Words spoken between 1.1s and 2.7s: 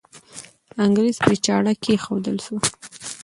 پرې چاړه کښېښودل سوه.